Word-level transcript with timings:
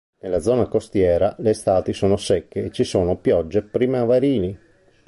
Nella 0.21 0.39
zona 0.39 0.65
costiera 0.67 1.35
le 1.37 1.51
estati 1.51 1.93
sono 1.93 2.17
secche 2.17 2.63
e 2.65 2.71
ci 2.71 2.83
sono 2.83 3.17
piogge 3.19 3.61
primaverili. 3.61 4.57